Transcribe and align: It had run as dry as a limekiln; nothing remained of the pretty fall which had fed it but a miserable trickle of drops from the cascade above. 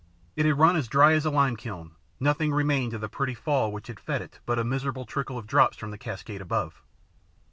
It 0.35 0.47
had 0.47 0.57
run 0.57 0.75
as 0.75 0.87
dry 0.87 1.13
as 1.13 1.27
a 1.27 1.29
limekiln; 1.29 1.91
nothing 2.19 2.51
remained 2.51 2.95
of 2.95 3.01
the 3.01 3.07
pretty 3.07 3.35
fall 3.35 3.71
which 3.71 3.85
had 3.85 3.99
fed 3.99 4.23
it 4.23 4.39
but 4.47 4.57
a 4.57 4.63
miserable 4.63 5.05
trickle 5.05 5.37
of 5.37 5.45
drops 5.45 5.77
from 5.77 5.91
the 5.91 5.97
cascade 5.99 6.41
above. 6.41 6.81